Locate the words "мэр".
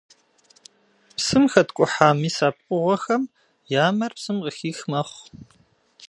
3.97-4.11